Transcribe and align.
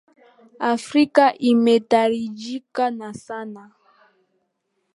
Afrika 0.73 1.25
imetajirika 1.49 2.85
na 2.97 3.09
sanaa. 3.23 3.71